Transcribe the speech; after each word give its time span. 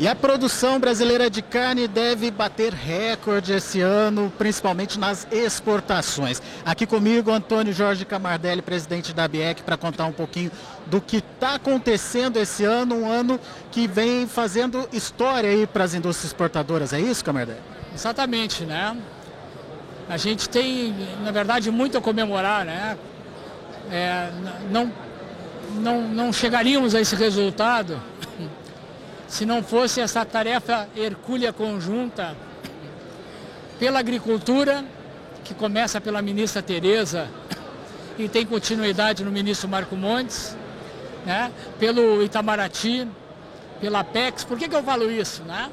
E 0.00 0.08
a 0.08 0.14
produção 0.14 0.80
brasileira 0.80 1.28
de 1.28 1.42
carne 1.42 1.86
deve 1.86 2.30
bater 2.30 2.72
recorde 2.72 3.52
esse 3.52 3.82
ano, 3.82 4.32
principalmente 4.38 4.98
nas 4.98 5.26
exportações. 5.30 6.40
Aqui 6.64 6.86
comigo, 6.86 7.30
Antônio 7.30 7.70
Jorge 7.70 8.06
Camardelli, 8.06 8.62
presidente 8.62 9.12
da 9.12 9.28
BIEC, 9.28 9.62
para 9.62 9.76
contar 9.76 10.06
um 10.06 10.12
pouquinho 10.12 10.50
do 10.86 11.02
que 11.02 11.18
está 11.18 11.56
acontecendo 11.56 12.38
esse 12.38 12.64
ano, 12.64 12.94
um 12.94 13.12
ano 13.12 13.38
que 13.70 13.86
vem 13.86 14.26
fazendo 14.26 14.88
história 14.90 15.50
aí 15.50 15.66
para 15.66 15.84
as 15.84 15.92
indústrias 15.92 16.32
exportadoras. 16.32 16.94
É 16.94 17.00
isso, 17.00 17.22
Camardelli? 17.22 17.60
Exatamente, 17.94 18.64
né? 18.64 18.96
A 20.08 20.16
gente 20.16 20.48
tem, 20.48 20.94
na 21.22 21.30
verdade, 21.30 21.70
muito 21.70 21.98
a 21.98 22.00
comemorar, 22.00 22.64
né? 22.64 22.96
É, 23.92 24.30
não, 24.70 24.90
não, 25.74 26.08
não 26.08 26.32
chegaríamos 26.32 26.94
a 26.94 27.02
esse 27.02 27.14
resultado 27.14 28.00
se 29.30 29.46
não 29.46 29.62
fosse 29.62 30.00
essa 30.00 30.24
tarefa 30.24 30.88
hercúlea 30.96 31.52
conjunta 31.52 32.36
pela 33.78 34.00
agricultura, 34.00 34.84
que 35.44 35.54
começa 35.54 36.00
pela 36.00 36.20
ministra 36.20 36.60
Tereza 36.60 37.28
e 38.18 38.28
tem 38.28 38.44
continuidade 38.44 39.24
no 39.24 39.30
ministro 39.30 39.68
Marco 39.68 39.94
Montes, 39.94 40.56
né? 41.24 41.52
pelo 41.78 42.24
Itamaraty, 42.24 43.06
pela 43.80 44.02
PEX. 44.02 44.42
Por 44.42 44.58
que, 44.58 44.68
que 44.68 44.74
eu 44.74 44.82
falo 44.82 45.08
isso? 45.08 45.44
Né? 45.44 45.70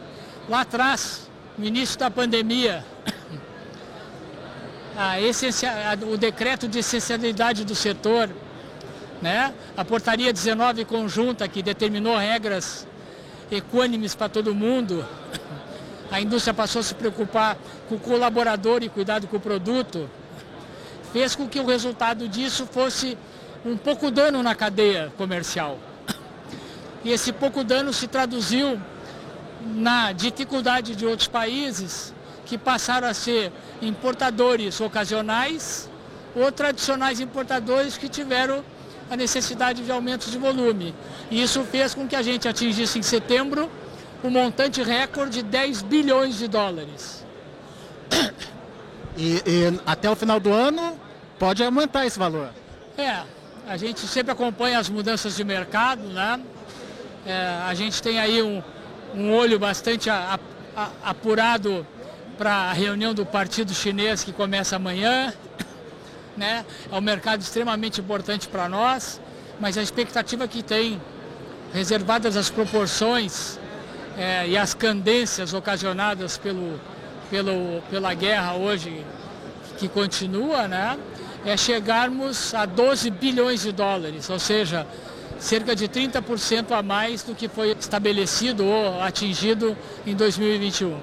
Lá 0.48 0.62
atrás, 0.62 1.28
no 1.58 1.66
início 1.66 1.98
da 1.98 2.12
pandemia, 2.12 2.86
a 4.96 5.20
essencia, 5.20 5.74
o 6.08 6.16
decreto 6.16 6.68
de 6.68 6.80
essencialidade 6.80 7.66
do 7.66 7.74
setor, 7.74 8.30
né? 9.20 9.52
a 9.76 9.84
portaria 9.84 10.32
19 10.32 10.86
conjunta 10.86 11.48
que 11.48 11.64
determinou 11.64 12.16
regras 12.16 12.86
equânimes 13.52 14.16
para 14.16 14.30
todo 14.30 14.54
mundo, 14.54 15.06
a 16.12 16.22
indústria 16.22 16.54
passou 16.54 16.80
a 16.80 16.84
se 16.84 16.94
preocupar 16.94 17.58
com 17.88 17.96
o 17.96 18.00
colaborador 18.00 18.84
e 18.84 18.90
cuidado 18.90 19.28
com 19.28 19.38
o 19.38 19.40
produto, 19.40 20.10
fez 21.12 21.36
com 21.36 21.48
que 21.48 21.60
o 21.60 21.66
resultado 21.66 22.28
disso 22.28 22.66
fosse 22.66 23.18
um 23.66 23.78
pouco 23.78 24.12
dano 24.12 24.42
na 24.44 24.56
cadeia 24.56 25.12
comercial. 25.18 25.78
E 27.04 27.12
esse 27.12 27.32
pouco 27.32 27.64
dano 27.64 27.94
se 27.94 28.08
traduziu 28.08 28.80
na 29.66 30.12
dificuldade 30.12 30.96
de 30.96 31.06
outros 31.06 31.28
países 31.28 32.14
que 32.46 32.58
passaram 32.58 33.08
a 33.08 33.14
ser 33.14 33.52
importadores 33.82 34.80
ocasionais 34.80 35.90
ou 36.36 36.52
tradicionais 36.52 37.20
importadores 37.20 37.98
que 37.98 38.08
tiveram 38.08 38.64
a 39.10 39.16
necessidade 39.16 39.84
de 39.84 39.92
aumentos 39.92 40.32
de 40.32 40.38
volume. 40.38 40.94
E 41.32 41.42
isso 41.42 41.64
fez 41.64 41.94
com 41.94 42.08
que 42.08 42.16
a 42.16 42.22
gente 42.22 42.48
atingisse 42.48 43.00
em 43.00 43.02
setembro 43.02 43.70
um 44.24 44.30
montante 44.30 44.82
recorde 44.82 45.42
de 45.42 45.44
10 45.44 45.82
bilhões 45.84 46.38
de 46.38 46.48
dólares. 46.48 47.26
E, 49.20 49.42
e, 49.48 49.80
até 49.84 50.08
o 50.08 50.16
final 50.16 50.40
do 50.40 50.54
ano 50.54 51.00
pode 51.40 51.64
aumentar 51.64 52.06
esse 52.06 52.20
valor? 52.20 52.50
É, 52.96 53.24
a 53.68 53.76
gente 53.76 54.02
sempre 54.02 54.32
acompanha 54.32 54.78
as 54.78 54.90
mudanças 54.90 55.36
de 55.36 55.44
mercado, 55.44 56.04
né? 56.04 56.40
É, 57.26 57.62
a 57.66 57.74
gente 57.74 58.02
tem 58.02 58.20
aí 58.20 58.44
um, 58.44 58.62
um 59.16 59.34
olho 59.34 59.58
bastante 59.58 60.08
a, 60.10 60.40
a, 60.76 60.90
apurado 61.04 61.86
para 62.38 62.52
a 62.52 62.74
reunião 62.74 63.14
do 63.14 63.26
Partido 63.26 63.74
Chinês 63.74 64.24
que 64.24 64.32
começa 64.32 64.76
amanhã 64.76 65.34
né? 66.38 66.66
É 66.92 66.96
um 66.96 67.02
mercado 67.02 67.42
extremamente 67.42 68.00
importante 68.00 68.48
para 68.48 68.70
nós, 68.70 69.20
mas 69.60 69.78
a 69.78 69.82
expectativa 69.82 70.48
que 70.48 70.62
tem, 70.62 71.02
reservadas 71.74 72.38
as 72.38 72.50
proporções 72.50 73.60
é, 74.18 74.48
e 74.48 74.58
as 74.58 74.74
candências 74.74 75.54
ocasionadas 75.54 76.38
pelo, 76.38 76.80
pelo, 77.30 77.82
pela 77.90 78.14
guerra 78.14 78.56
hoje 78.56 79.04
que 79.78 79.88
continua, 79.88 80.68
né? 80.68 80.98
É 81.46 81.56
chegarmos 81.56 82.54
a 82.54 82.66
12 82.66 83.10
bilhões 83.12 83.62
de 83.62 83.72
dólares, 83.72 84.30
ou 84.30 84.40
seja, 84.40 84.88
cerca 85.40 85.76
de 85.76 85.88
30% 85.88 86.72
a 86.72 86.82
mais 86.82 87.24
do 87.24 87.36
que 87.36 87.48
foi 87.48 87.72
estabelecido 87.72 88.66
ou 88.66 89.02
atingido 89.02 89.78
em 90.06 90.16
2021. 90.16 90.98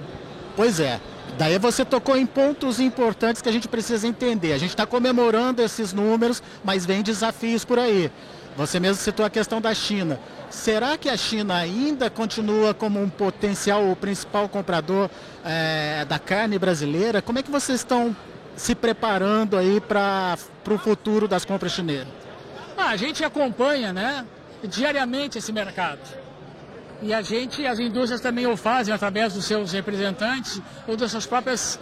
Pois 0.56 0.81
é, 0.81 1.01
Daí 1.37 1.59
você 1.59 1.85
tocou 1.85 2.17
em 2.17 2.27
pontos 2.27 2.79
importantes 2.79 3.43
que 3.43 3.49
a 3.49 3.53
gente 3.53 3.67
precisa 3.69 4.07
entender. 4.07 4.53
A 4.53 4.59
gente 4.59 4.71
está 4.71 4.87
comemorando 4.87 5.62
esses 5.62 5.93
números, 5.93 6.43
mas 6.62 6.87
vem 6.87 7.03
desafios 7.03 7.65
por 7.65 7.79
aí. 7.79 8.11
Você 8.57 8.79
mesmo 8.79 9.03
citou 9.03 9.27
a 9.27 9.31
questão 9.31 9.61
da 9.61 9.75
China. 9.75 10.19
Será 10.49 10.97
que 10.97 11.09
a 11.09 11.17
China 11.17 11.57
ainda 11.57 12.09
continua 12.09 12.73
como 12.73 13.03
um 13.03 13.09
potencial, 13.09 13.91
o 13.91 13.97
principal 13.97 14.49
comprador 14.49 15.11
é, 15.45 16.05
da 16.05 16.21
carne 16.21 16.57
brasileira? 16.59 17.21
Como 17.21 17.41
é 17.41 17.43
que 17.43 17.51
vocês 17.51 17.81
estão 17.81 18.15
se 18.57 18.75
preparando 18.75 19.57
aí 19.57 19.81
para 19.81 20.39
o 20.71 20.79
futuro 20.79 21.27
das 21.27 21.45
compras 21.45 21.73
chinesas? 21.73 22.07
Ah, 22.77 22.91
a 22.91 22.97
gente 22.97 23.25
acompanha, 23.25 23.93
né, 23.93 24.25
diariamente 24.63 25.39
esse 25.39 25.53
mercado. 25.53 26.01
E 27.04 27.12
a 27.12 27.20
gente, 27.20 27.66
as 27.66 27.78
indústrias 27.78 28.22
também 28.22 28.47
o 28.47 28.56
fazem 28.56 28.94
através 28.94 29.34
dos 29.34 29.44
seus 29.44 29.72
representantes 29.72 30.59
ou 30.88 30.97
das 30.97 31.10
suas 31.10 31.26
próprias, 31.26 31.78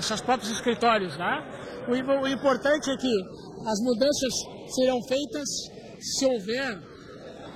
seus 0.00 0.22
próprios 0.22 0.50
escritórios. 0.50 1.14
Né? 1.14 1.84
O, 1.86 2.22
o 2.22 2.26
importante 2.26 2.90
é 2.90 2.96
que 2.96 3.14
as 3.66 3.78
mudanças 3.82 4.32
serão 4.74 4.98
feitas, 5.02 5.46
se 6.00 6.24
houver, 6.24 6.78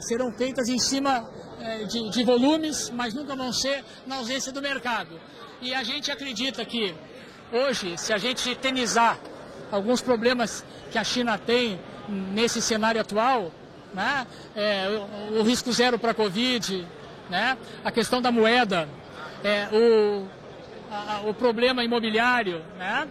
serão 0.01 0.31
feitas 0.37 0.69
em 0.69 0.79
cima 0.79 1.27
é, 1.59 1.85
de, 1.85 2.11
de 2.11 2.23
volumes, 2.23 2.91
mas 2.91 3.15
nunca 3.15 3.35
vão 3.35 3.51
ser 3.51 3.83
na 4.07 4.17
ausência 4.17 4.53
do 4.53 4.61
mercado. 4.61 5.19
E 5.63 5.73
a 5.73 5.83
gente 5.83 6.11
acredita 6.11 6.63
que 6.67 6.95
hoje, 7.51 7.97
se 7.97 8.13
a 8.13 8.19
gente 8.19 8.55
tenizar 8.57 9.19
alguns 9.73 10.03
problemas 10.03 10.63
que 10.91 10.99
a 10.99 11.05
China 11.05 11.39
tem 11.39 11.81
nesse 12.11 12.61
cenário 12.61 13.01
atual, 13.01 13.51
né? 13.95 14.27
É, 14.55 14.89
o, 15.31 15.41
o, 15.41 15.43
risco 15.43 15.73
zero 15.73 15.99
para 15.99 16.13
a 16.13 16.15
Covid, 16.15 16.87
né? 17.29 17.57
a 17.85 17.91
questão 17.91 18.21
da 18.21 18.31
moeda, 18.31 18.89
é, 19.43 19.69
o, 19.73 20.27
a, 20.91 21.21
o 21.29 21.35
problema 21.35 21.85
imobiliário. 21.85 22.63
Né? 22.77 23.09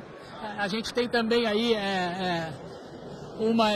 A 0.57 0.67
gente 0.67 0.93
tem 0.93 1.07
também 1.07 1.45
aí 1.45 1.73
é, 1.73 1.79
é 1.79 2.53
uma 3.39 3.69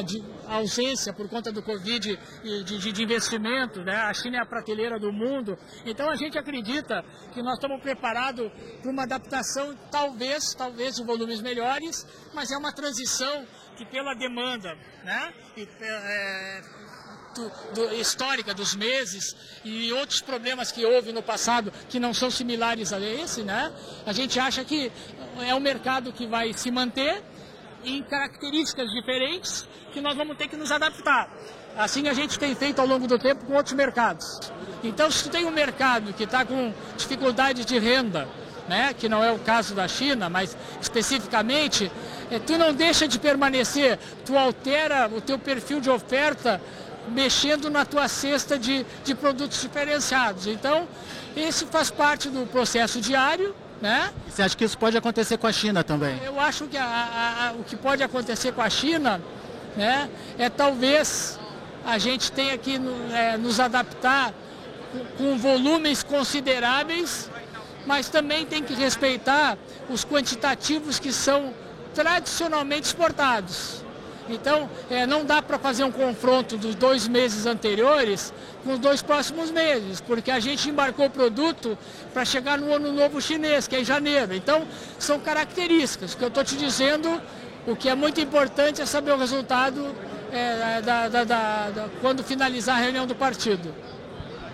ausência 0.47 1.13
por 1.13 1.29
conta 1.29 1.51
do 1.51 1.63
Covid 1.63 2.19
de, 2.43 2.63
de, 2.63 2.91
de, 2.91 3.03
investimento, 3.03 3.81
né? 3.81 3.95
a 3.95 4.13
China 4.13 4.37
é 4.37 4.41
a 4.41 4.45
prateleira 4.45 4.99
do 4.99 5.11
mundo, 5.11 5.57
então 5.85 6.09
a 6.09 6.15
gente 6.15 6.37
acredita 6.37 7.03
que 7.33 7.41
nós 7.41 7.53
estamos 7.53 7.81
preparados 7.81 8.51
para 8.81 8.91
uma 8.91 9.03
adaptação, 9.03 9.73
talvez, 9.89 10.53
talvez 10.53 10.95
de 10.95 11.03
volumes 11.03 11.41
melhores, 11.41 12.05
mas 12.33 12.51
é 12.51 12.57
uma 12.57 12.73
transição 12.73 13.45
que 13.75 13.85
pela 13.85 14.13
demanda 14.13 14.77
né? 15.03 15.33
E, 15.57 15.67
é, 15.81 16.61
do, 17.35 17.51
do, 17.73 17.95
histórica 17.95 18.53
dos 18.53 18.75
meses 18.75 19.35
e 19.63 19.91
outros 19.93 20.21
problemas 20.21 20.71
que 20.71 20.85
houve 20.85 21.11
no 21.11 21.21
passado 21.21 21.73
que 21.89 21.99
não 21.99 22.13
são 22.13 22.29
similares 22.29 22.93
a 22.93 22.99
esse, 22.99 23.43
né? 23.43 23.73
A 24.05 24.13
gente 24.13 24.39
acha 24.39 24.63
que 24.63 24.91
é 25.45 25.53
um 25.53 25.59
mercado 25.59 26.13
que 26.13 26.25
vai 26.27 26.53
se 26.53 26.71
manter 26.71 27.21
em 27.83 28.01
características 28.03 28.89
diferentes 28.91 29.67
que 29.91 29.99
nós 29.99 30.15
vamos 30.15 30.37
ter 30.37 30.47
que 30.47 30.55
nos 30.55 30.71
adaptar. 30.71 31.29
Assim 31.75 32.07
a 32.07 32.13
gente 32.13 32.37
tem 32.37 32.55
feito 32.55 32.79
ao 32.79 32.87
longo 32.87 33.07
do 33.07 33.17
tempo 33.17 33.45
com 33.45 33.53
outros 33.53 33.73
mercados. 33.73 34.39
Então, 34.83 35.09
se 35.09 35.23
tu 35.23 35.29
tem 35.29 35.45
um 35.45 35.51
mercado 35.51 36.13
que 36.13 36.23
está 36.23 36.45
com 36.45 36.73
dificuldade 36.97 37.65
de 37.65 37.79
renda, 37.79 38.27
né, 38.67 38.93
que 38.97 39.09
não 39.09 39.23
é 39.23 39.31
o 39.31 39.39
caso 39.39 39.73
da 39.73 39.87
China, 39.87 40.29
mas 40.29 40.55
especificamente, 40.81 41.91
é, 42.31 42.39
tu 42.39 42.57
não 42.57 42.73
deixa 42.73 43.07
de 43.07 43.19
permanecer, 43.19 43.99
tu 44.25 44.37
altera 44.37 45.09
o 45.13 45.21
teu 45.21 45.37
perfil 45.37 45.79
de 45.79 45.89
oferta 45.89 46.61
mexendo 47.09 47.69
na 47.69 47.85
tua 47.85 48.07
cesta 48.07 48.57
de, 48.57 48.85
de 49.03 49.13
produtos 49.13 49.61
diferenciados. 49.61 50.47
Então, 50.47 50.87
esse 51.35 51.65
faz 51.65 51.91
parte 51.91 52.29
do 52.29 52.45
processo 52.47 53.01
diário, 53.01 53.53
né? 53.81 54.11
Você 54.29 54.41
acha 54.41 54.55
que 54.55 54.63
isso 54.63 54.77
pode 54.77 54.97
acontecer 54.97 55.37
com 55.37 55.47
a 55.47 55.51
China 55.51 55.83
também? 55.83 56.17
Eu 56.23 56.39
acho 56.39 56.65
que 56.67 56.77
a, 56.77 56.85
a, 56.85 57.47
a, 57.49 57.51
o 57.53 57.63
que 57.63 57.75
pode 57.75 58.01
acontecer 58.01 58.53
com 58.53 58.61
a 58.61 58.69
China 58.69 59.21
né, 59.75 60.09
é 60.37 60.49
talvez 60.49 61.37
a 61.85 61.97
gente 61.97 62.31
tenha 62.31 62.57
que 62.57 62.79
é, 63.11 63.37
nos 63.37 63.59
adaptar 63.59 64.33
com, 64.91 65.05
com 65.17 65.37
volumes 65.37 66.01
consideráveis, 66.01 67.29
mas 67.85 68.09
também 68.09 68.45
tem 68.45 68.63
que 68.63 68.73
respeitar 68.73 69.57
os 69.89 70.05
quantitativos 70.05 70.99
que 70.99 71.11
são 71.11 71.53
tradicionalmente 71.93 72.87
exportados. 72.87 73.83
Então, 74.29 74.69
é, 74.89 75.05
não 75.05 75.25
dá 75.25 75.41
para 75.41 75.59
fazer 75.59 75.83
um 75.83 75.91
confronto 75.91 76.57
dos 76.57 76.75
dois 76.75 77.07
meses 77.07 77.45
anteriores 77.45 78.33
com 78.63 78.73
os 78.73 78.79
dois 78.79 79.01
próximos 79.01 79.51
meses, 79.51 79.99
porque 79.99 80.31
a 80.31 80.39
gente 80.39 80.69
embarcou 80.69 81.07
o 81.07 81.09
produto 81.09 81.77
para 82.13 82.23
chegar 82.23 82.57
no 82.57 82.73
ano 82.73 82.93
novo 82.93 83.21
chinês, 83.21 83.67
que 83.67 83.75
é 83.75 83.81
em 83.81 83.85
janeiro. 83.85 84.33
Então, 84.33 84.65
são 84.97 85.19
características. 85.19 86.13
O 86.13 86.17
que 86.17 86.23
eu 86.23 86.29
estou 86.29 86.43
te 86.43 86.55
dizendo, 86.55 87.21
o 87.67 87.75
que 87.75 87.89
é 87.89 87.95
muito 87.95 88.21
importante 88.21 88.81
é 88.81 88.85
saber 88.85 89.11
o 89.11 89.17
resultado 89.17 89.93
é, 90.31 90.81
da, 90.81 91.09
da, 91.09 91.23
da, 91.23 91.89
quando 91.99 92.23
finalizar 92.23 92.77
a 92.77 92.81
reunião 92.81 93.05
do 93.05 93.15
partido. 93.15 93.73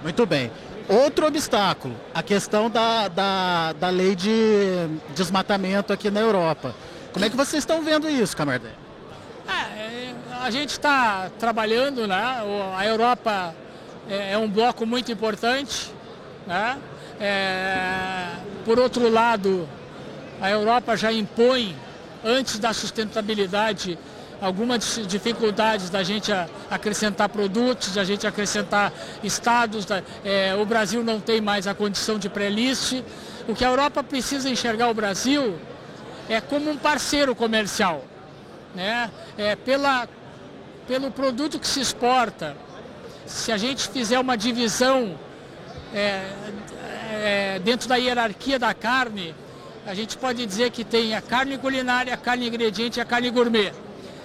Muito 0.01 0.25
bem. 0.25 0.51
Outro 0.89 1.27
obstáculo, 1.27 1.95
a 2.15 2.23
questão 2.23 2.67
da, 2.67 3.07
da, 3.07 3.73
da 3.73 3.89
lei 3.89 4.15
de 4.15 4.87
desmatamento 5.13 5.93
aqui 5.93 6.09
na 6.09 6.19
Europa. 6.19 6.73
Como 7.13 7.23
é 7.23 7.29
que 7.29 7.35
vocês 7.35 7.61
estão 7.61 7.83
vendo 7.83 8.09
isso, 8.09 8.35
Camardé? 8.35 8.71
É, 9.47 10.13
a 10.41 10.49
gente 10.49 10.71
está 10.71 11.29
trabalhando, 11.37 12.07
né? 12.07 12.43
A 12.75 12.87
Europa 12.87 13.53
é, 14.09 14.31
é 14.33 14.37
um 14.39 14.49
bloco 14.49 14.83
muito 14.83 15.11
importante, 15.11 15.93
né? 16.47 16.79
É, 17.19 18.29
por 18.65 18.79
outro 18.79 19.09
lado, 19.09 19.69
a 20.41 20.49
Europa 20.49 20.97
já 20.97 21.13
impõe, 21.13 21.75
antes 22.25 22.57
da 22.57 22.73
sustentabilidade, 22.73 23.99
algumas 24.41 24.99
dificuldades 25.07 25.89
da 25.89 26.03
gente 26.03 26.31
acrescentar 26.69 27.29
produtos, 27.29 27.93
da 27.93 28.03
gente 28.03 28.25
acrescentar 28.25 28.91
estados. 29.23 29.85
É, 30.23 30.55
o 30.55 30.65
Brasil 30.65 31.03
não 31.03 31.19
tem 31.19 31.41
mais 31.41 31.67
a 31.67 31.73
condição 31.73 32.17
de 32.17 32.29
pré-list. 32.29 33.03
O 33.47 33.55
que 33.55 33.65
a 33.65 33.69
Europa 33.69 34.03
precisa 34.03 34.49
enxergar 34.49 34.89
o 34.89 34.93
Brasil 34.93 35.57
é 36.29 36.39
como 36.39 36.69
um 36.69 36.77
parceiro 36.77 37.35
comercial. 37.35 38.03
Né? 38.73 39.09
É, 39.37 39.55
pela, 39.55 40.07
pelo 40.87 41.11
produto 41.11 41.59
que 41.59 41.67
se 41.67 41.81
exporta, 41.81 42.55
se 43.25 43.51
a 43.51 43.57
gente 43.57 43.89
fizer 43.89 44.19
uma 44.19 44.37
divisão 44.37 45.17
é, 45.93 46.31
é, 47.11 47.59
dentro 47.59 47.89
da 47.89 47.95
hierarquia 47.95 48.59
da 48.59 48.73
carne, 48.73 49.35
a 49.85 49.93
gente 49.93 50.17
pode 50.17 50.45
dizer 50.45 50.69
que 50.69 50.83
tem 50.83 51.15
a 51.15 51.21
carne 51.21 51.57
culinária, 51.57 52.13
a 52.13 52.17
carne 52.17 52.47
ingrediente 52.47 52.99
e 52.99 53.01
a 53.01 53.05
carne 53.05 53.29
gourmet. 53.31 53.73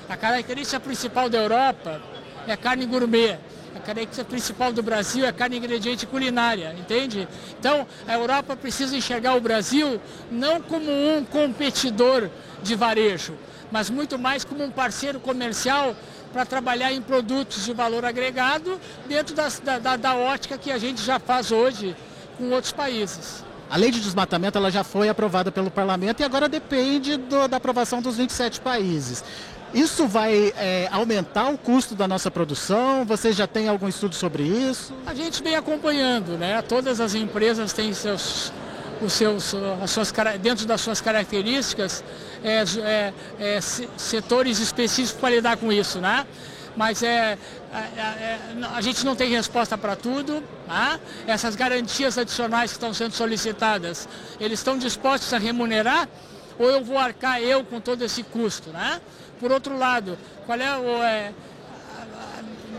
A 0.09 0.17
característica 0.17 0.79
principal 0.79 1.29
da 1.29 1.39
Europa 1.39 2.01
é 2.47 2.57
carne 2.57 2.87
gourmet. 2.87 3.39
A 3.75 3.81
característica 3.81 4.25
principal 4.25 4.73
do 4.73 4.83
Brasil 4.83 5.27
é 5.27 5.33
carne 5.33 5.57
ingrediente 5.57 6.07
culinária, 6.07 6.75
entende? 6.79 7.27
Então, 7.59 7.87
a 8.07 8.15
Europa 8.15 8.55
precisa 8.55 8.97
enxergar 8.97 9.35
o 9.35 9.41
Brasil 9.41 10.01
não 10.31 10.61
como 10.61 10.91
um 10.91 11.25
competidor 11.25 12.31
de 12.63 12.77
varejo, 12.77 13.35
mas 13.73 13.91
muito 13.91 14.19
mais 14.19 14.45
como 14.45 14.63
um 14.63 14.71
parceiro 14.71 15.19
comercial 15.19 15.97
para 16.33 16.45
trabalhar 16.45 16.93
em 16.93 17.01
produtos 17.01 17.65
de 17.65 17.73
valor 17.73 18.05
agregado 18.05 18.81
dentro 19.07 19.35
da, 19.35 19.49
da, 19.79 19.97
da 19.97 20.15
ótica 20.15 20.57
que 20.57 20.71
a 20.71 20.79
gente 20.79 21.03
já 21.03 21.19
faz 21.19 21.51
hoje 21.51 21.97
com 22.39 22.51
outros 22.51 22.73
países. 22.73 23.45
A 23.71 23.77
lei 23.77 23.91
de 23.91 24.01
desmatamento 24.01 24.59
ela 24.59 24.71
já 24.71 24.85
foi 24.85 25.09
aprovada 25.09 25.51
pelo 25.51 25.71
parlamento 25.71 26.21
e 26.21 26.25
agora 26.25 26.49
depende 26.49 27.17
do, 27.17 27.49
da 27.49 27.57
aprovação 27.57 28.01
dos 28.01 28.17
27 28.17 28.61
países. 28.61 29.25
Isso 29.75 30.07
vai 30.07 30.53
é, 30.57 30.89
aumentar 30.93 31.49
o 31.51 31.59
custo 31.59 31.97
da 31.97 32.07
nossa 32.07 32.31
produção? 32.31 33.05
Vocês 33.05 33.35
já 33.35 33.47
têm 33.47 33.69
algum 33.69 33.89
estudo 33.89 34.15
sobre 34.15 34.45
isso? 34.45 34.95
A 35.05 35.13
gente 35.13 35.43
vem 35.43 35.57
acompanhando, 35.57 36.39
né? 36.39 36.63
Todas 36.63 37.01
as 37.01 37.15
empresas 37.15 37.73
têm 37.73 37.93
seus, 37.93 38.53
os 39.03 39.13
seus, 39.13 39.53
as 39.83 39.91
suas, 39.91 40.13
dentro 40.41 40.65
das 40.65 40.81
suas 40.81 41.01
características, 41.01 42.05
é, 42.45 42.63
é, 42.83 43.13
é 43.41 43.61
setores 43.61 44.61
específicos 44.61 45.21
para 45.21 45.31
lidar 45.31 45.57
com 45.57 45.73
isso, 45.73 46.01
né? 46.01 46.25
mas 46.77 47.03
é, 47.03 47.39
é, 47.73 47.79
é, 47.79 48.39
a 48.75 48.81
gente 48.81 49.05
não 49.05 49.15
tem 49.15 49.31
resposta 49.31 49.79
para 49.79 49.95
tudo. 49.97 50.43
Tá? 50.67 50.99
Essas 51.27 51.55
garantias 51.55 52.19
adicionais 52.19 52.71
que 52.73 52.77
estão 52.77 52.93
sendo 52.93 53.13
solicitadas, 53.13 54.09
eles 54.41 54.59
estão 54.59 54.79
dispostos 54.79 55.33
a 55.33 55.39
remunerar 55.39 56.09
ou 56.59 56.71
eu 56.71 56.85
vou 56.85 56.99
arcar 56.99 57.41
eu 57.41 57.65
com 57.65 57.81
todo 57.81 58.03
esse 58.03 58.23
custo? 58.23 58.71
Né? 58.71 59.01
Por 59.41 59.53
outro 59.53 59.77
lado, 59.77 60.19
qual 60.47 60.59
é 60.59 60.77
o. 60.79 61.03
É, 61.03 61.33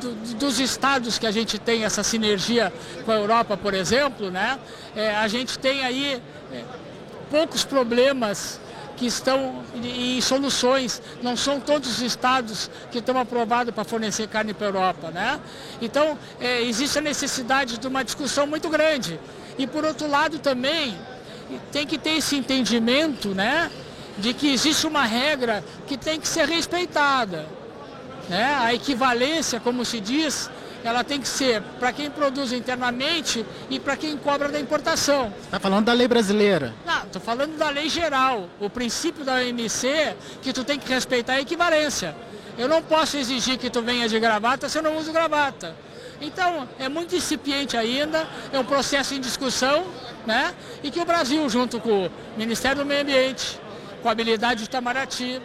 do, 0.01 0.35
dos 0.35 0.59
estados 0.59 1.17
que 1.17 1.25
a 1.25 1.31
gente 1.31 1.57
tem 1.57 1.83
essa 1.83 2.03
sinergia 2.03 2.71
com 3.05 3.11
a 3.11 3.15
Europa, 3.15 3.55
por 3.55 3.73
exemplo, 3.73 4.29
né? 4.29 4.59
É, 4.95 5.15
a 5.15 5.27
gente 5.27 5.57
tem 5.57 5.83
aí 5.83 6.21
é, 6.51 6.63
poucos 7.29 7.63
problemas 7.63 8.59
que 8.95 9.05
estão 9.05 9.63
em 9.75 10.19
soluções. 10.21 11.01
Não 11.21 11.35
são 11.35 11.59
todos 11.59 11.89
os 11.89 12.01
estados 12.01 12.69
que 12.91 12.99
estão 12.99 13.17
aprovados 13.17 13.73
para 13.73 13.83
fornecer 13.83 14.27
carne 14.27 14.53
para 14.53 14.67
a 14.67 14.69
Europa. 14.69 15.11
Né? 15.11 15.39
Então, 15.81 16.17
é, 16.39 16.61
existe 16.61 16.97
a 16.97 17.01
necessidade 17.01 17.77
de 17.77 17.87
uma 17.87 18.03
discussão 18.03 18.47
muito 18.47 18.69
grande. 18.69 19.19
E, 19.57 19.67
por 19.67 19.83
outro 19.83 20.09
lado, 20.09 20.39
também 20.39 20.97
tem 21.71 21.85
que 21.85 21.97
ter 21.97 22.17
esse 22.17 22.35
entendimento 22.35 23.29
né, 23.29 23.69
de 24.17 24.33
que 24.33 24.51
existe 24.51 24.87
uma 24.87 25.03
regra 25.03 25.63
que 25.87 25.97
tem 25.97 26.19
que 26.19 26.27
ser 26.27 26.47
respeitada. 26.47 27.47
Né? 28.29 28.55
A 28.59 28.73
equivalência, 28.73 29.59
como 29.59 29.85
se 29.85 29.99
diz, 29.99 30.49
ela 30.83 31.03
tem 31.03 31.19
que 31.19 31.27
ser 31.27 31.61
para 31.79 31.91
quem 31.91 32.09
produz 32.11 32.51
internamente 32.51 33.45
e 33.69 33.79
para 33.79 33.97
quem 33.97 34.15
cobra 34.17 34.49
da 34.49 34.59
importação. 34.59 35.33
Está 35.43 35.59
falando 35.59 35.85
da 35.85 35.93
lei 35.93 36.07
brasileira? 36.07 36.73
Não, 36.85 37.03
estou 37.03 37.21
falando 37.21 37.57
da 37.57 37.69
lei 37.69 37.89
geral. 37.89 38.47
O 38.59 38.69
princípio 38.69 39.25
da 39.25 39.35
OMC 39.35 40.15
que 40.41 40.53
tu 40.53 40.63
tem 40.63 40.77
que 40.77 40.87
respeitar 40.87 41.33
a 41.33 41.41
equivalência. 41.41 42.15
Eu 42.57 42.67
não 42.67 42.81
posso 42.81 43.17
exigir 43.17 43.57
que 43.57 43.69
tu 43.69 43.81
venha 43.81 44.07
de 44.07 44.19
gravata 44.19 44.69
se 44.69 44.77
eu 44.77 44.83
não 44.83 44.95
uso 44.97 45.11
gravata. 45.11 45.75
Então, 46.21 46.67
é 46.79 46.87
muito 46.87 47.15
incipiente 47.15 47.75
ainda, 47.75 48.25
é 48.53 48.57
um 48.57 48.63
processo 48.63 49.13
em 49.13 49.19
discussão, 49.19 49.85
né? 50.25 50.53
E 50.81 50.89
que 50.89 50.99
o 50.99 51.05
Brasil, 51.05 51.47
junto 51.49 51.79
com 51.79 52.05
o 52.05 52.11
Ministério 52.37 52.77
do 52.77 52.85
Meio 52.85 53.01
Ambiente, 53.01 53.59
com 54.05 54.09
a 54.09 54.11
habilidade 54.11 54.59
de 54.59 54.65
Itamaraty, 54.65 55.41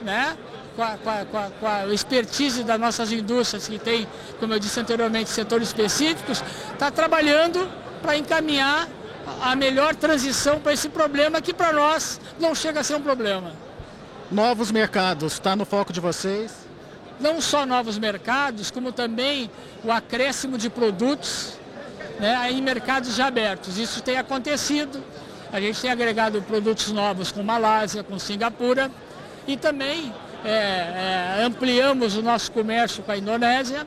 né? 0.00 0.36
com 0.74 0.82
a, 0.82 0.96
com, 0.96 1.38
a, 1.38 1.50
com 1.60 1.66
a, 1.68 1.86
expertise 1.94 2.64
das 2.64 2.80
nossas 2.80 3.12
indústrias, 3.12 3.68
que 3.68 3.78
tem, 3.78 4.08
como 4.40 4.52
eu 4.52 4.58
disse 4.58 4.80
anteriormente, 4.80 5.30
setores 5.30 5.68
específicos, 5.68 6.42
está 6.72 6.90
trabalhando 6.90 7.70
para 8.02 8.16
encaminhar 8.16 8.88
a 9.40 9.54
melhor 9.54 9.94
transição 9.94 10.58
para 10.58 10.72
esse 10.72 10.88
problema 10.88 11.40
que 11.40 11.54
para 11.54 11.72
nós 11.72 12.20
não 12.40 12.56
chega 12.56 12.80
a 12.80 12.82
ser 12.82 12.96
um 12.96 13.00
problema. 13.00 13.52
Novos 14.32 14.72
mercados, 14.72 15.34
está 15.34 15.54
no 15.54 15.64
foco 15.64 15.92
de 15.92 16.00
vocês? 16.00 16.50
Não 17.20 17.40
só 17.40 17.64
novos 17.64 17.98
mercados, 17.98 18.68
como 18.68 18.90
também 18.90 19.48
o 19.84 19.92
acréscimo 19.92 20.58
de 20.58 20.68
produtos 20.68 21.52
né, 22.18 22.50
em 22.50 22.60
mercados 22.60 23.14
já 23.14 23.28
abertos. 23.28 23.78
Isso 23.78 24.02
tem 24.02 24.18
acontecido. 24.18 25.00
A 25.52 25.60
gente 25.60 25.82
tem 25.82 25.90
agregado 25.90 26.40
produtos 26.40 26.90
novos 26.92 27.30
com 27.30 27.42
Malásia, 27.42 28.02
com 28.02 28.18
Singapura 28.18 28.90
e 29.46 29.54
também 29.54 30.10
é, 30.42 30.48
é, 31.40 31.44
ampliamos 31.44 32.16
o 32.16 32.22
nosso 32.22 32.50
comércio 32.50 33.02
com 33.02 33.12
a 33.12 33.18
Indonésia, 33.18 33.86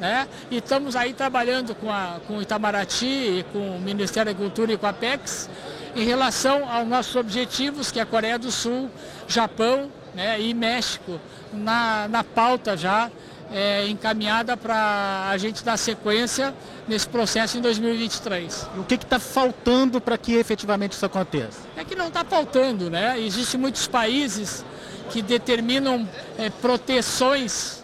né? 0.00 0.26
E 0.50 0.56
estamos 0.56 0.96
aí 0.96 1.12
trabalhando 1.12 1.74
com, 1.74 1.92
a, 1.92 2.18
com 2.26 2.38
o 2.38 2.42
Itamaraty 2.42 3.44
com 3.52 3.76
o 3.76 3.80
Ministério 3.80 4.32
da 4.32 4.38
Agricultura 4.38 4.72
e 4.72 4.78
com 4.78 4.86
a 4.86 4.92
PEX 4.94 5.50
em 5.94 6.02
relação 6.02 6.66
aos 6.66 6.88
nossos 6.88 7.14
objetivos, 7.14 7.92
que 7.92 8.00
é 8.00 8.02
a 8.02 8.06
Coreia 8.06 8.38
do 8.38 8.50
Sul, 8.50 8.90
Japão 9.28 9.92
né? 10.14 10.40
e 10.40 10.54
México, 10.54 11.20
na, 11.52 12.08
na 12.08 12.24
pauta 12.24 12.74
já 12.74 13.10
é, 13.50 13.86
encaminhada 13.88 14.56
para 14.56 15.28
a 15.28 15.36
gente 15.36 15.64
dar 15.64 15.76
sequência 15.76 16.54
nesse 16.86 17.08
processo 17.08 17.58
em 17.58 17.60
2023. 17.60 18.68
E 18.76 18.80
o 18.80 18.84
que 18.84 18.94
está 18.94 19.18
faltando 19.18 20.00
para 20.00 20.16
que 20.16 20.34
efetivamente 20.34 20.92
isso 20.92 21.06
aconteça? 21.06 21.60
É 21.76 21.84
que 21.84 21.94
não 21.94 22.08
está 22.08 22.24
faltando, 22.24 22.90
né? 22.90 23.18
Existem 23.20 23.58
muitos 23.60 23.86
países 23.86 24.64
que 25.10 25.20
determinam 25.20 26.08
é, 26.38 26.48
proteções 26.50 27.82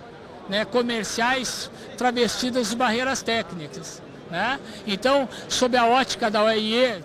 né, 0.48 0.64
comerciais 0.64 1.70
travestidas 1.96 2.70
de 2.70 2.76
barreiras 2.76 3.22
técnicas. 3.22 4.02
Né? 4.30 4.58
Então, 4.86 5.28
sob 5.48 5.76
a 5.76 5.86
ótica 5.86 6.30
da 6.30 6.42
OIE, 6.42 7.02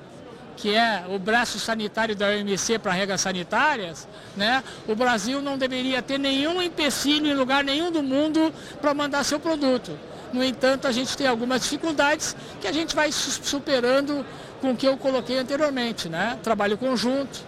que 0.58 0.76
é 0.76 1.06
o 1.10 1.20
braço 1.20 1.60
sanitário 1.60 2.16
da 2.16 2.28
OMC 2.28 2.80
para 2.80 2.92
regras 2.92 3.22
sanitárias, 3.22 4.08
né, 4.36 4.64
o 4.88 4.96
Brasil 4.96 5.42
não 5.42 5.58
deveria 5.58 6.02
ter 6.02 6.18
nenhum 6.18 6.62
empecilho 6.62 7.28
em 7.28 7.34
lugar 7.34 7.64
nenhum 7.64 7.92
do 7.92 8.04
mundo 8.04 8.54
para 8.82 8.94
mandar 8.94 9.24
seu 9.24 9.40
produto. 9.40 9.98
No 10.32 10.44
entanto, 10.44 10.88
a 10.88 10.92
gente 10.92 11.16
tem 11.16 11.28
algumas 11.28 11.62
dificuldades 11.62 12.36
que 12.60 12.68
a 12.68 12.72
gente 12.72 12.96
vai 12.96 13.12
superando 13.12 14.26
com 14.60 14.72
o 14.72 14.76
que 14.76 14.88
eu 14.88 14.98
coloquei 14.98 15.38
anteriormente, 15.38 16.10
né? 16.10 16.40
Trabalho 16.42 16.76
conjunto, 16.76 17.40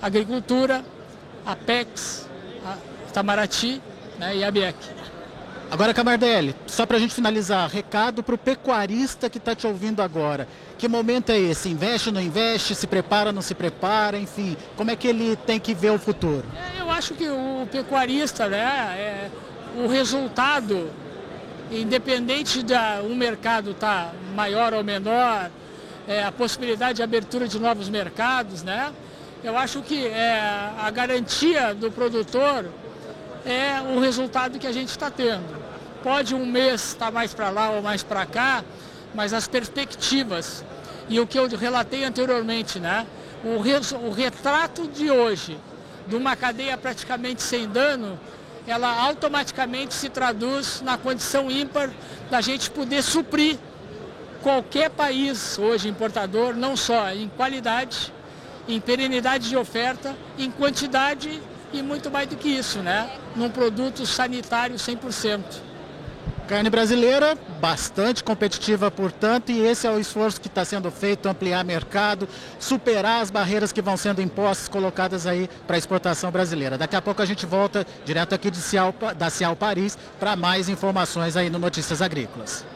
agricultura, 0.00 0.84
Apex, 1.46 2.26
Itamaraty 3.08 3.80
né, 4.18 4.36
e 4.36 4.42
a 4.42 4.50
BIEC. 4.50 4.76
Agora, 5.72 5.94
Camardelli, 5.94 6.54
só 6.66 6.84
para 6.84 6.98
a 6.98 7.00
gente 7.00 7.14
finalizar, 7.14 7.66
recado 7.66 8.22
para 8.22 8.34
o 8.34 8.38
pecuarista 8.38 9.30
que 9.30 9.38
está 9.38 9.54
te 9.54 9.66
ouvindo 9.66 10.02
agora. 10.02 10.46
Que 10.76 10.86
momento 10.86 11.30
é 11.30 11.38
esse? 11.38 11.70
Investe 11.70 12.10
não 12.10 12.20
investe? 12.20 12.74
Se 12.74 12.86
prepara, 12.86 13.32
não 13.32 13.40
se 13.40 13.54
prepara? 13.54 14.18
Enfim, 14.18 14.54
como 14.76 14.90
é 14.90 14.96
que 14.96 15.08
ele 15.08 15.34
tem 15.34 15.58
que 15.58 15.72
ver 15.72 15.90
o 15.92 15.98
futuro? 15.98 16.44
É, 16.76 16.82
eu 16.82 16.90
acho 16.90 17.14
que 17.14 17.26
o 17.26 17.66
pecuarista, 17.72 18.48
né, 18.48 18.58
é, 18.58 19.30
o 19.82 19.86
resultado, 19.86 20.90
independente 21.70 22.62
da 22.62 23.00
um 23.02 23.16
mercado 23.16 23.70
estar 23.70 24.08
tá 24.08 24.12
maior 24.34 24.74
ou 24.74 24.84
menor, 24.84 25.50
é, 26.06 26.22
a 26.22 26.30
possibilidade 26.30 26.96
de 26.96 27.02
abertura 27.02 27.48
de 27.48 27.58
novos 27.58 27.88
mercados, 27.88 28.62
né? 28.62 28.92
Eu 29.42 29.56
acho 29.56 29.80
que 29.80 30.06
é, 30.06 30.38
a 30.78 30.90
garantia 30.90 31.74
do 31.74 31.90
produtor 31.90 32.66
é 33.46 33.80
o 33.80 34.00
resultado 34.00 34.58
que 34.58 34.66
a 34.66 34.72
gente 34.72 34.90
está 34.90 35.10
tendo. 35.10 35.61
Pode 36.02 36.34
um 36.34 36.44
mês 36.44 36.88
estar 36.88 37.06
tá 37.06 37.12
mais 37.12 37.32
para 37.32 37.48
lá 37.50 37.70
ou 37.70 37.80
mais 37.80 38.02
para 38.02 38.26
cá, 38.26 38.64
mas 39.14 39.32
as 39.32 39.46
perspectivas. 39.46 40.64
E 41.08 41.20
o 41.20 41.26
que 41.26 41.38
eu 41.38 41.46
relatei 41.48 42.04
anteriormente, 42.04 42.80
né? 42.80 43.06
O, 43.44 43.60
res, 43.60 43.92
o 43.92 44.10
retrato 44.10 44.88
de 44.88 45.10
hoje 45.10 45.58
de 46.06 46.16
uma 46.16 46.34
cadeia 46.34 46.76
praticamente 46.76 47.42
sem 47.42 47.68
dano, 47.68 48.18
ela 48.66 48.92
automaticamente 49.04 49.94
se 49.94 50.08
traduz 50.08 50.80
na 50.82 50.98
condição 50.98 51.50
ímpar 51.50 51.90
da 52.30 52.40
gente 52.40 52.70
poder 52.70 53.02
suprir 53.02 53.56
qualquer 54.42 54.90
país 54.90 55.56
hoje 55.58 55.88
importador, 55.88 56.54
não 56.54 56.76
só 56.76 57.10
em 57.12 57.28
qualidade, 57.28 58.12
em 58.66 58.80
perenidade 58.80 59.48
de 59.48 59.56
oferta, 59.56 60.16
em 60.36 60.50
quantidade 60.50 61.40
e 61.72 61.80
muito 61.80 62.10
mais 62.10 62.28
do 62.28 62.36
que 62.36 62.48
isso, 62.48 62.80
né? 62.80 63.08
Num 63.36 63.48
produto 63.48 64.04
sanitário 64.04 64.76
100%. 64.76 65.71
Carne 66.52 66.68
brasileira, 66.68 67.34
bastante 67.62 68.22
competitiva, 68.22 68.90
portanto, 68.90 69.50
e 69.50 69.58
esse 69.58 69.86
é 69.86 69.90
o 69.90 69.98
esforço 69.98 70.38
que 70.38 70.48
está 70.48 70.66
sendo 70.66 70.90
feito, 70.90 71.26
ampliar 71.26 71.64
mercado, 71.64 72.28
superar 72.60 73.22
as 73.22 73.30
barreiras 73.30 73.72
que 73.72 73.80
vão 73.80 73.96
sendo 73.96 74.20
impostas, 74.20 74.68
colocadas 74.68 75.26
aí 75.26 75.48
para 75.66 75.76
a 75.76 75.78
exportação 75.78 76.30
brasileira. 76.30 76.76
Daqui 76.76 76.94
a 76.94 77.00
pouco 77.00 77.22
a 77.22 77.24
gente 77.24 77.46
volta 77.46 77.86
direto 78.04 78.34
aqui 78.34 78.50
de 78.50 78.58
Cial, 78.58 78.94
da 79.16 79.30
Cial 79.30 79.56
Paris 79.56 79.96
para 80.20 80.36
mais 80.36 80.68
informações 80.68 81.38
aí 81.38 81.48
no 81.48 81.58
Notícias 81.58 82.02
Agrícolas. 82.02 82.66